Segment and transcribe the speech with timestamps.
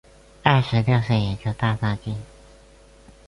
[0.41, 2.19] 二十六岁研究大藏经。